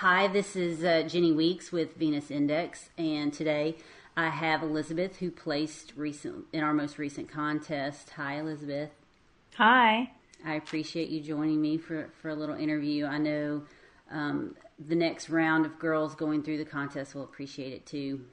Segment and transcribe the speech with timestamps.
[0.00, 3.76] Hi, this is uh, Jenny Weeks with Venus Index, and today
[4.16, 8.08] I have Elizabeth who placed recent in our most recent contest.
[8.16, 8.88] Hi, Elizabeth.
[9.56, 10.10] Hi.
[10.42, 13.04] I appreciate you joining me for, for a little interview.
[13.04, 13.64] I know
[14.10, 14.56] um,
[14.88, 18.24] the next round of girls going through the contest will appreciate it too.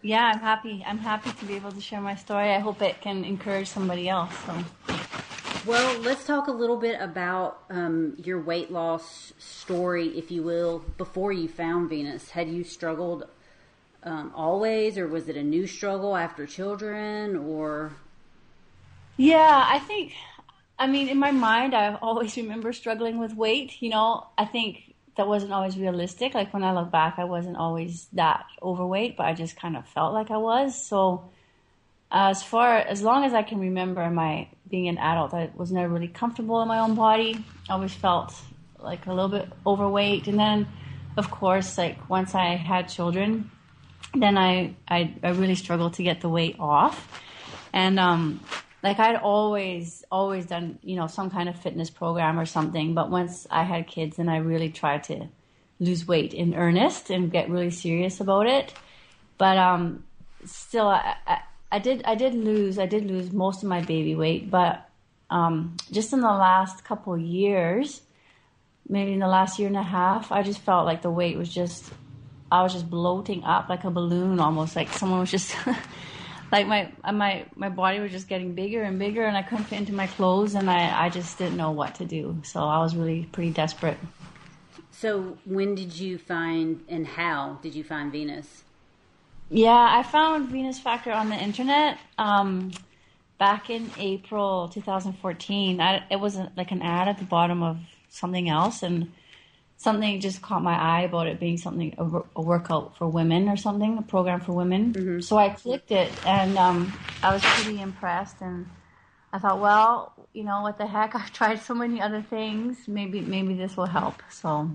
[0.00, 0.82] Yeah, I'm happy.
[0.86, 2.48] I'm happy to be able to share my story.
[2.54, 4.32] I hope it can encourage somebody else.
[4.46, 4.97] So.
[5.66, 10.78] Well, let's talk a little bit about um, your weight loss story, if you will,
[10.96, 12.30] before you found Venus.
[12.30, 13.24] Had you struggled
[14.02, 17.92] um, always, or was it a new struggle after children, or?
[19.16, 20.12] Yeah, I think.
[20.78, 23.82] I mean, in my mind, I always remember struggling with weight.
[23.82, 26.34] You know, I think that wasn't always realistic.
[26.34, 29.86] Like when I look back, I wasn't always that overweight, but I just kind of
[29.88, 30.88] felt like I was.
[30.88, 31.30] So,
[32.10, 35.92] as far as long as I can remember my being an adult, I was never
[35.92, 37.44] really comfortable in my own body.
[37.68, 38.34] I always felt
[38.78, 40.66] like a little bit overweight, and then,
[41.16, 43.50] of course, like once I had children,
[44.14, 47.22] then I I, I really struggled to get the weight off,
[47.72, 48.40] and um,
[48.82, 53.10] like I'd always always done you know some kind of fitness program or something, but
[53.10, 55.28] once I had kids, and I really tried to
[55.80, 58.72] lose weight in earnest and get really serious about it,
[59.36, 60.04] but um,
[60.44, 64.14] still I, I I did I did lose I did lose most of my baby
[64.14, 64.88] weight, but
[65.30, 68.00] um, just in the last couple years,
[68.88, 71.52] maybe in the last year and a half, I just felt like the weight was
[71.52, 71.92] just
[72.50, 75.54] I was just bloating up like a balloon almost like someone was just
[76.52, 79.78] like my my my body was just getting bigger and bigger and I couldn't fit
[79.78, 82.40] into my clothes and I I just didn't know what to do.
[82.44, 83.98] So I was really pretty desperate.
[84.90, 88.64] So when did you find and how did you find Venus?
[89.50, 92.70] Yeah, I found Venus Factor on the internet um,
[93.38, 95.80] back in April 2014.
[95.80, 97.78] I, it was a, like an ad at the bottom of
[98.10, 99.12] something else, and
[99.78, 103.56] something just caught my eye about it being something a, a workout for women or
[103.56, 104.92] something, a program for women.
[104.92, 105.20] Mm-hmm.
[105.20, 108.36] So I clicked it, and um, I was pretty impressed.
[108.42, 108.68] And
[109.32, 111.14] I thought, well, you know, what the heck?
[111.14, 112.86] I've tried so many other things.
[112.86, 114.22] Maybe maybe this will help.
[114.30, 114.70] So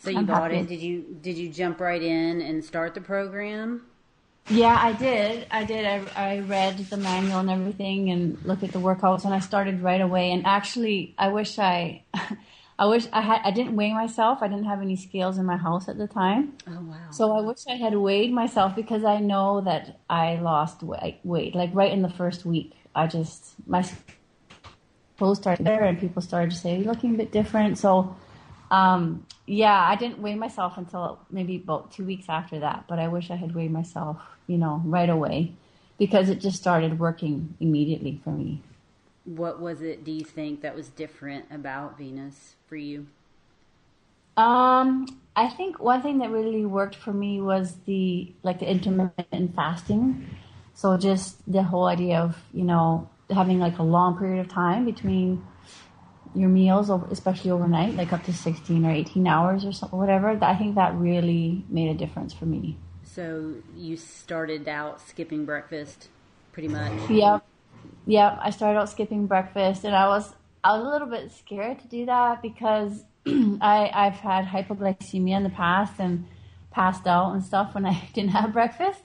[0.00, 0.64] so you I'm bought happy.
[0.64, 0.68] it.
[0.68, 3.82] Did you did you jump right in and start the program?
[4.48, 5.46] Yeah, I did.
[5.50, 5.86] I did.
[5.86, 9.80] I, I read the manual and everything and looked at the workouts and I started
[9.82, 10.32] right away.
[10.32, 12.02] And actually, I wish I,
[12.78, 13.42] I wish I had.
[13.44, 14.38] I didn't weigh myself.
[14.40, 16.54] I didn't have any scales in my house at the time.
[16.66, 16.96] Oh wow!
[17.10, 21.54] So I wish I had weighed myself because I know that I lost weight.
[21.54, 23.88] Like right in the first week, I just my
[25.18, 27.76] clothes started there and people started to say you're looking a bit different.
[27.78, 28.16] So
[28.70, 33.08] um, yeah, I didn't weigh myself until maybe about two weeks after that, but I
[33.08, 35.52] wish I had weighed myself, you know, right away
[35.98, 38.62] because it just started working immediately for me.
[39.24, 43.06] What was it, do you think, that was different about Venus for you?
[44.36, 45.06] Um,
[45.36, 50.26] I think one thing that really worked for me was the like the intermittent fasting.
[50.74, 54.84] So just the whole idea of, you know, having like a long period of time
[54.86, 55.44] between
[56.34, 60.56] your meals, especially overnight, like up to 16 or 18 hours or something, whatever, I
[60.56, 62.78] think that really made a difference for me.
[63.02, 66.08] So you started out skipping breakfast
[66.52, 66.92] pretty much?
[67.10, 67.44] Yep.
[68.06, 68.38] Yep.
[68.40, 70.32] I started out skipping breakfast and I was,
[70.62, 75.42] I was a little bit scared to do that because I, I've had hypoglycemia in
[75.42, 76.26] the past and
[76.70, 79.00] passed out and stuff when I didn't have breakfast.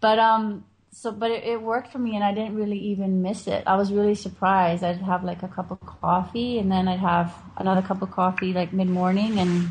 [0.00, 3.46] But, um, so but it, it, worked for me and i didn't really even miss
[3.46, 3.64] it.
[3.66, 4.84] I was really surprised.
[4.84, 8.52] I'd have like a cup of coffee and then i'd have another cup of coffee
[8.52, 9.70] like mid-morning and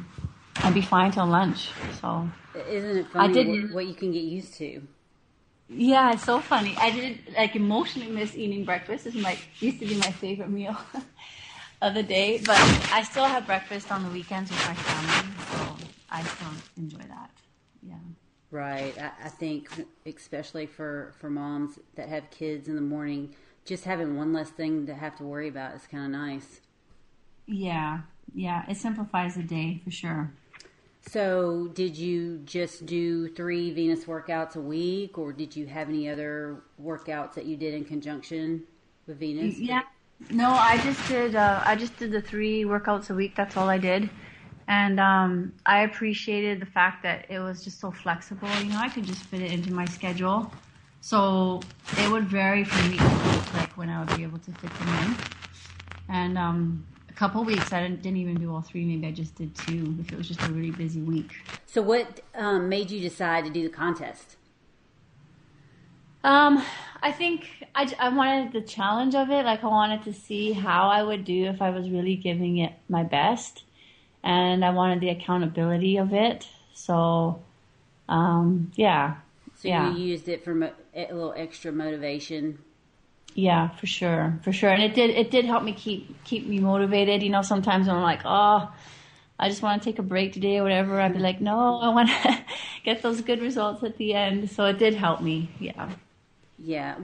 [0.63, 1.69] i'd be fine till lunch.
[2.01, 4.81] So isn't it funny I did, what you can get used to?
[5.69, 6.75] Yeah it's so funny.
[6.77, 9.05] I did like emotionally miss eating breakfast.
[9.05, 10.75] It's my used to be my favorite meal
[11.81, 12.59] of the day but
[12.93, 17.29] i still have breakfast on the weekends with my family so i still enjoy that.
[17.81, 17.95] Yeah
[18.51, 18.93] Right.
[18.99, 19.69] I, I think,
[20.05, 23.33] especially for, for moms that have kids in the morning,
[23.65, 26.59] just having one less thing to have to worry about is kind of nice.
[27.47, 28.01] Yeah.
[28.35, 28.63] Yeah.
[28.67, 30.31] It simplifies the day for sure.
[31.07, 36.07] So, did you just do three Venus workouts a week, or did you have any
[36.07, 38.63] other workouts that you did in conjunction
[39.07, 39.57] with Venus?
[39.57, 39.81] Yeah,
[40.29, 41.35] no, I just did.
[41.35, 43.35] Uh, I just did the three workouts a week.
[43.35, 44.11] That's all I did.
[44.71, 48.47] And um, I appreciated the fact that it was just so flexible.
[48.63, 50.49] You know, I could just fit it into my schedule.
[51.01, 51.59] So
[51.97, 54.73] it would vary from week to week, like when I would be able to fit
[54.73, 55.15] them in.
[56.07, 58.85] And um, a couple weeks, I didn't, didn't, even do all three.
[58.85, 61.33] Maybe I just did two if it was just a really busy week.
[61.65, 64.37] So, what um, made you decide to do the contest?
[66.23, 66.63] Um,
[67.03, 69.43] I think I, I wanted the challenge of it.
[69.43, 72.71] Like, I wanted to see how I would do if I was really giving it
[72.87, 73.65] my best
[74.23, 76.47] and I wanted the accountability of it.
[76.73, 77.41] So,
[78.09, 79.15] um, yeah.
[79.55, 79.93] So yeah.
[79.93, 82.59] you used it for mo- a little extra motivation.
[83.33, 86.59] Yeah, for sure, for sure, and it did it did help me keep keep me
[86.59, 87.23] motivated.
[87.23, 88.69] You know, sometimes when I'm like, oh,
[89.39, 91.89] I just want to take a break today or whatever, I'd be like, no, I
[91.89, 92.45] want to
[92.83, 94.51] get those good results at the end.
[94.51, 95.49] So it did help me.
[95.59, 95.89] Yeah.
[96.59, 96.95] Yeah.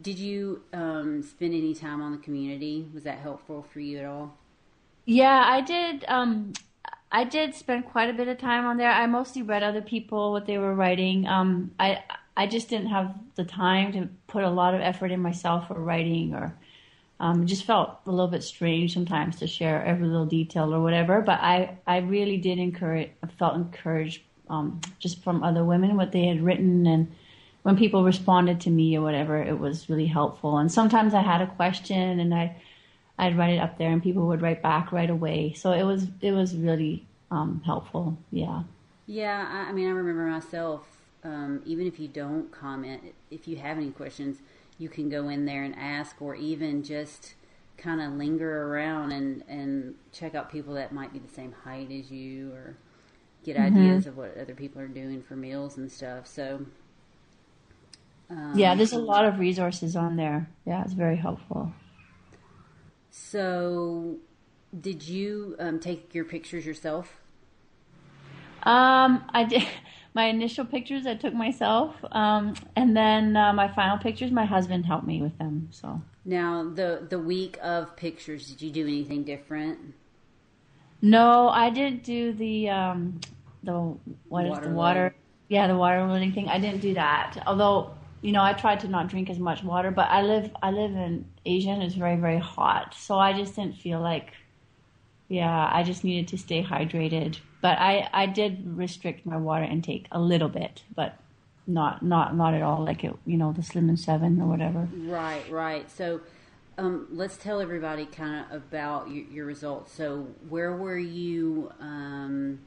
[0.00, 2.88] Did you um, spend any time on the community?
[2.94, 4.38] Was that helpful for you at all?
[5.04, 6.04] Yeah, I did.
[6.08, 6.52] Um,
[7.10, 8.90] I did spend quite a bit of time on there.
[8.90, 11.26] I mostly read other people what they were writing.
[11.26, 12.02] Um, I
[12.36, 15.74] I just didn't have the time to put a lot of effort in myself for
[15.74, 16.54] writing, or
[17.20, 20.80] um, it just felt a little bit strange sometimes to share every little detail or
[20.82, 21.20] whatever.
[21.20, 26.26] But I I really did encourage, felt encouraged um, just from other women what they
[26.26, 27.12] had written and
[27.62, 30.58] when people responded to me or whatever, it was really helpful.
[30.58, 32.56] And sometimes I had a question and I
[33.18, 35.52] I'd write it up there and people would write back right away.
[35.54, 38.18] So it was it was really um, helpful.
[38.30, 38.62] Yeah.
[39.06, 40.86] Yeah, I, mean, I remember myself.
[41.24, 44.38] Um, even if you don't comment, if you have any questions,
[44.78, 47.34] you can go in there and ask, or even just
[47.76, 51.90] kind of linger around and and check out people that might be the same height
[51.92, 52.76] as you, or
[53.44, 56.26] get ideas of what other people are doing for meals and stuff.
[56.26, 56.66] So,
[58.30, 60.48] um, Yeah, there's a lot of resources on there.
[60.66, 61.72] Yeah, it's very helpful.
[63.14, 64.16] So,
[64.80, 67.20] did you um, take your pictures yourself?
[68.62, 69.64] Um, I did
[70.14, 74.86] my initial pictures I took myself, um, and then uh, my final pictures my husband
[74.86, 75.68] helped me with them.
[75.72, 79.78] So Now, the the week of pictures, did you do anything different?
[81.02, 83.20] no, I didn't do the um,
[83.62, 83.94] the
[84.28, 85.00] what is Water the water?
[85.02, 85.18] loading.
[85.48, 86.48] Yeah, the water loading thing.
[86.48, 87.42] I didn't do that.
[87.46, 87.90] Although
[88.22, 90.92] you know, I tried to not drink as much water, but I live I live
[90.92, 94.32] in Asia and it's very very hot, so I just didn't feel like.
[95.28, 100.06] Yeah, I just needed to stay hydrated, but I I did restrict my water intake
[100.12, 101.16] a little bit, but
[101.66, 104.88] not not not at all like it you know the Slim and Seven or whatever.
[104.94, 105.90] Right, right.
[105.90, 106.20] So,
[106.76, 109.92] um, let's tell everybody kind of about your, your results.
[109.92, 111.72] So, where were you?
[111.80, 112.60] Um,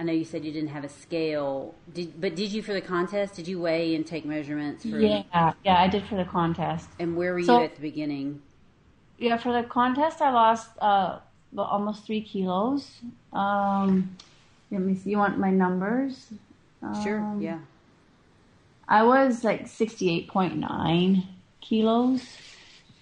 [0.00, 2.80] I know you said you didn't have a scale, did, but did you for the
[2.80, 3.34] contest?
[3.34, 4.98] Did you weigh and take measurements for?
[4.98, 6.88] Yeah, yeah, I did for the contest.
[6.98, 8.40] And where were So- you at the beginning?
[9.18, 11.18] Yeah, for the contest, I lost uh,
[11.54, 13.02] almost three kilos.
[13.34, 14.16] Um,
[14.70, 15.10] let me see.
[15.10, 16.28] You want my numbers?
[17.04, 17.20] Sure.
[17.20, 17.58] Um, Yeah.
[18.88, 21.24] I was like 68.9
[21.60, 22.22] kilos.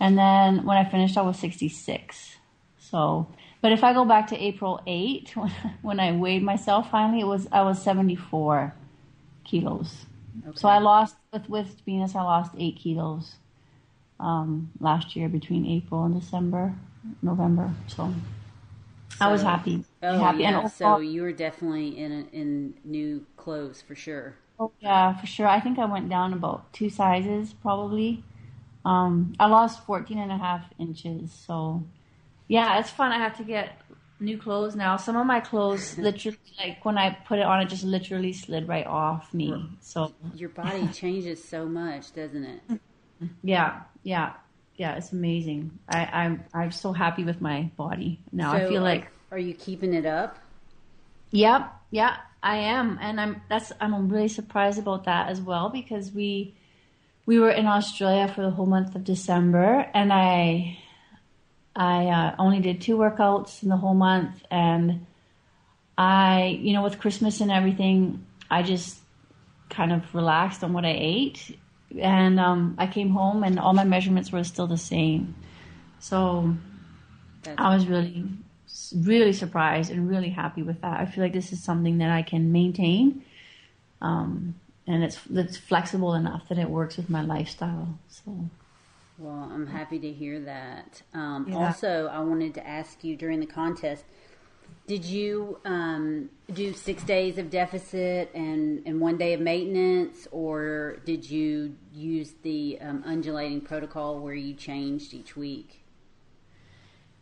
[0.00, 2.38] And then when I finished, I was 66.
[2.80, 3.28] So,
[3.60, 5.50] but if I go back to April 8, when,
[5.82, 8.74] when I weighed myself finally, it was, I was 74
[9.44, 10.06] kilos.
[10.54, 13.36] So I lost, with, with Venus, I lost eight kilos,
[14.20, 16.74] um, last year between April and December,
[17.22, 17.72] November.
[17.88, 18.14] So
[19.20, 19.84] I was happy.
[20.02, 20.42] Oh happy.
[20.42, 20.60] yeah.
[20.60, 24.36] And so you were definitely in a, in new clothes for sure.
[24.60, 25.46] Oh, yeah, for sure.
[25.46, 28.24] I think I went down about two sizes probably.
[28.84, 31.32] Um, I lost 14 and a half inches.
[31.32, 31.84] So,
[32.48, 33.12] yeah, it's fun.
[33.12, 33.80] I have to get
[34.20, 34.96] new clothes now.
[34.96, 38.66] Some of my clothes, literally, like when I put it on, it just literally slid
[38.66, 39.70] right off me.
[39.80, 42.80] So, Your body changes so much, doesn't it?
[43.42, 44.32] yeah, yeah,
[44.76, 45.78] yeah, it's amazing.
[45.88, 48.52] I, I'm I'm so happy with my body now.
[48.52, 50.38] I feel like Are you keeping it up?
[51.30, 56.12] Yep, yeah, I am, and I'm that's I'm really surprised about that as well because
[56.12, 56.54] we
[57.26, 60.78] we were in Australia for the whole month of December, and I
[61.78, 65.06] I uh, only did two workouts in the whole month, and
[65.96, 68.98] I you know with Christmas and everything, I just
[69.70, 71.56] kind of relaxed on what I ate,
[71.96, 75.36] and um, I came home and all my measurements were still the same,
[76.00, 76.56] so
[77.44, 78.24] That's I was really,
[78.96, 80.98] really surprised and really happy with that.
[80.98, 83.22] I feel like this is something that I can maintain,
[84.00, 88.00] um, and it's it's flexible enough that it works with my lifestyle.
[88.08, 88.50] So
[89.18, 91.02] Well, I'm happy to hear that.
[91.12, 91.66] Um, Yeah.
[91.66, 94.04] Also, I wanted to ask you during the contest,
[94.86, 100.98] did you um, do six days of deficit and, and one day of maintenance, or
[101.04, 105.84] did you use the um, undulating protocol where you changed each week?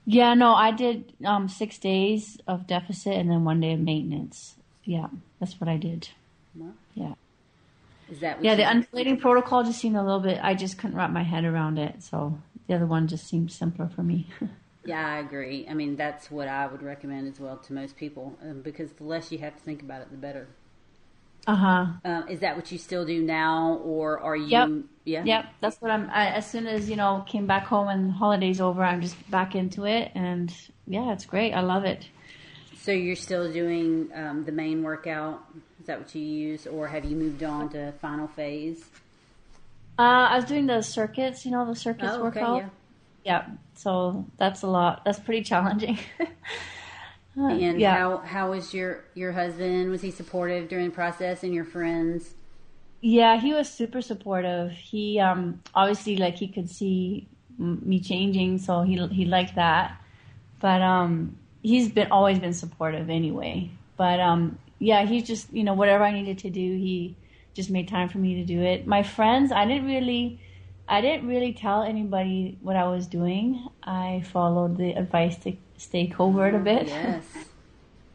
[0.06, 4.54] yeah, no, I did um, six days of deficit and then one day of maintenance.
[4.84, 5.08] Yeah,
[5.40, 6.08] that's what I did.
[6.94, 7.14] Yeah,
[8.10, 8.54] Is that what yeah.
[8.54, 10.38] The undulating protocol just seemed a little bit.
[10.42, 12.02] I just couldn't wrap my head around it.
[12.02, 14.28] So the other one just seemed simpler for me.
[14.84, 15.66] Yeah, I agree.
[15.68, 19.02] I mean, that's what I would recommend as well to most people um, because the
[19.04, 20.46] less you have to think about it, the better.
[21.48, 21.86] uh huh.
[22.04, 24.46] Um, is that what you still do now, or are you?
[24.46, 24.68] Yep.
[25.04, 25.24] Yeah.
[25.24, 26.08] Yep, that's what I'm.
[26.10, 29.54] I, as soon as you know, came back home and holidays over, I'm just back
[29.56, 30.54] into it, and
[30.86, 31.52] yeah, it's great.
[31.52, 32.08] I love it.
[32.78, 35.42] So you're still doing um, the main workout?
[35.86, 38.84] Is that what you use, or have you moved on to final phase?
[39.96, 42.56] Uh, I was doing the circuits, you know, the circuits Oh, okay, workout.
[42.62, 42.68] yeah.
[43.24, 45.04] Yeah, so that's a lot.
[45.04, 45.96] That's pretty challenging.
[47.38, 47.94] Uh, And yeah.
[47.98, 49.90] how how was your your husband?
[49.90, 52.30] Was he supportive during the process, and your friends?
[53.02, 54.72] Yeah, he was super supportive.
[54.72, 57.28] He um obviously like he could see
[57.58, 60.00] me changing, so he he liked that.
[60.60, 63.68] But um he's been always been supportive anyway.
[63.98, 67.16] But um yeah, he just you know whatever I needed to do, he
[67.54, 68.86] just made time for me to do it.
[68.86, 70.40] My friends, I didn't really
[70.88, 73.68] I didn't really tell anybody what I was doing.
[73.82, 76.86] I followed the advice to stay covert a bit.
[76.86, 77.24] Yes.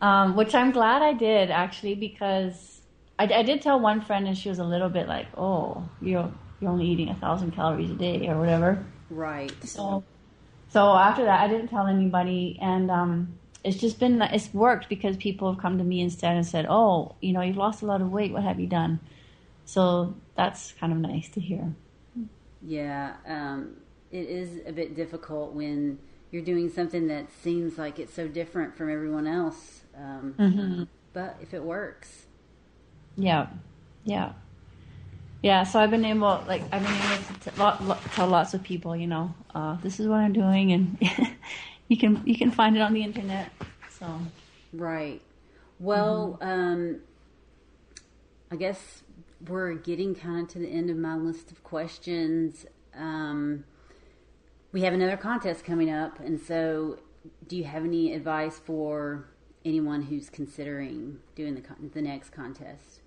[0.02, 2.82] Um, which I'm glad I did actually because
[3.20, 6.34] I, I did tell one friend and she was a little bit like, "Oh, you're
[6.60, 9.54] you're only eating a thousand calories a day or whatever." Right.
[9.64, 10.04] So,
[10.70, 15.18] so after that, I didn't tell anybody, and um, it's just been it's worked because
[15.18, 18.02] people have come to me instead and said, "Oh, you know, you've lost a lot
[18.02, 18.32] of weight.
[18.34, 19.00] What have you done?"
[19.66, 21.74] So that's kind of nice to hear.
[22.62, 23.16] Yeah.
[23.28, 23.78] Um,
[24.12, 26.00] it is a bit difficult when
[26.32, 29.82] you're doing something that seems like it's so different from everyone else.
[29.96, 30.84] Um, Mm-hmm.
[31.14, 32.26] But if it works,
[33.18, 33.48] Yeah,
[34.06, 34.32] yeah,
[35.44, 35.64] yeah.
[35.64, 38.64] So I've been able, like, I've been able to t- lot, lot, tell lots of
[38.64, 40.98] people, you know, uh, this is what I'm doing, and
[41.92, 43.52] you can you can find it on the internet.
[44.00, 44.08] So
[44.72, 45.22] right.
[45.78, 47.02] Well, um,
[48.50, 49.04] I guess
[49.46, 52.66] we're getting kind of to the end of my list of questions.
[52.96, 53.66] Um,
[54.72, 57.00] we have another contest coming up, and so
[57.46, 59.26] do you have any advice for
[59.66, 63.02] anyone who's considering doing the con- the next contest?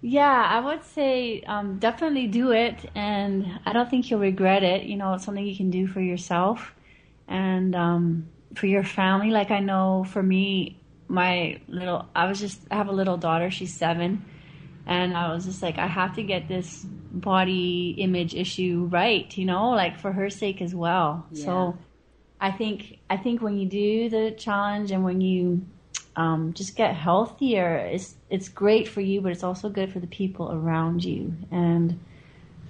[0.00, 4.84] yeah, I would say um, definitely do it, and I don't think you'll regret it.
[4.84, 6.74] You know, it's something you can do for yourself
[7.30, 9.30] and um, for your family.
[9.30, 13.50] Like I know for me, my little, I was just I have a little daughter.
[13.50, 14.24] She's seven.
[14.86, 19.44] and I was just like, I have to get this body image issue right, you
[19.46, 21.26] know, like for her sake as well.
[21.30, 21.44] Yeah.
[21.44, 21.78] So
[22.40, 25.64] I think I think when you do the challenge and when you
[26.16, 30.06] um, just get healthier, it's it's great for you, but it's also good for the
[30.06, 31.34] people around you.
[31.50, 32.00] And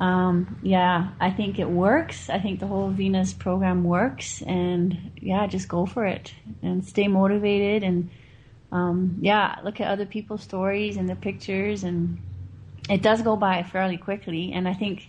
[0.01, 2.31] um, yeah, I think it works.
[2.31, 7.07] I think the whole Venus program works, and yeah, just go for it and stay
[7.07, 8.11] motivated and
[8.73, 12.19] um, yeah, look at other people's stories and their pictures, and
[12.89, 14.53] it does go by fairly quickly.
[14.53, 15.09] And I think,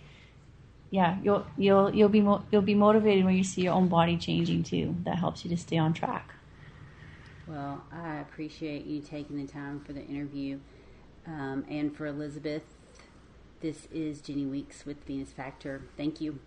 [0.90, 4.18] yeah, you'll you'll you'll be mo- you'll be motivated when you see your own body
[4.18, 4.96] changing too.
[5.04, 6.34] That helps you to stay on track.
[7.46, 10.58] Well, I appreciate you taking the time for the interview.
[11.26, 12.64] Um, and for Elizabeth,
[13.62, 15.82] this is Jenny Weeks with Venus Factor.
[15.96, 16.40] Thank you.